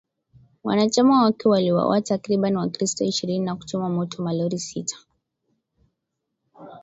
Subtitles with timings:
[0.63, 4.97] Wanachama wake waliwauwa takribani wakristo ishirini na kuchoma moto malori sita